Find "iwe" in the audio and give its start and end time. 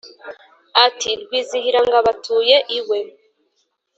2.77-2.99